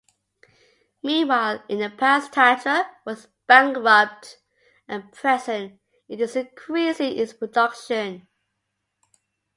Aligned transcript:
Meanwhile 1.03 1.63
in 1.69 1.77
the 1.77 1.91
past 1.91 2.31
Tatra 2.31 2.89
was 3.05 3.27
bankrupt, 3.45 4.39
at 4.89 5.11
present, 5.11 5.79
it 6.09 6.19
is 6.19 6.35
increasing 6.35 7.15
its 7.15 7.33
production. 7.33 8.27